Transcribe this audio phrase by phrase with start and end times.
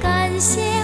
[0.00, 0.75] 感谢